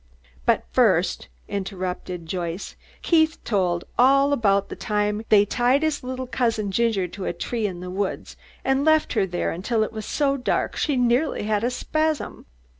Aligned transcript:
"But 0.47 0.65
first," 0.71 1.27
interrupted 1.47 2.25
Joyce, 2.25 2.75
"Keith 3.03 3.37
told 3.43 3.83
about 3.99 4.69
the 4.69 4.75
time 4.75 5.21
they 5.29 5.45
tied 5.45 5.83
his 5.83 6.03
little 6.03 6.25
cousin 6.25 6.71
Ginger 6.71 7.07
to 7.09 7.25
a 7.25 7.33
tree 7.33 7.67
in 7.67 7.81
the 7.81 7.91
woods, 7.91 8.35
and 8.65 8.83
left 8.83 9.13
her 9.13 9.27
there 9.27 9.51
until 9.51 9.83
it 9.83 9.93
was 9.93 10.07
so 10.07 10.37
dark 10.37 10.75
she 10.75 10.95
nearly 10.97 11.43
had 11.43 11.63
a 11.63 11.69
spasm." 11.69 12.47